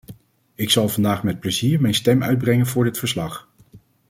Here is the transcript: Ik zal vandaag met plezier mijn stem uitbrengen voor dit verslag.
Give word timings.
Ik 0.55 0.69
zal 0.69 0.89
vandaag 0.89 1.23
met 1.23 1.39
plezier 1.39 1.81
mijn 1.81 1.93
stem 1.93 2.23
uitbrengen 2.23 2.67
voor 2.67 2.83
dit 2.83 2.97
verslag. 2.99 3.47